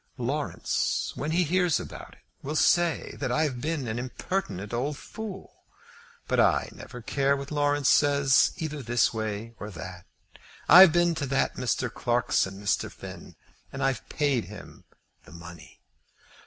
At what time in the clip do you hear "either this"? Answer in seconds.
8.57-9.13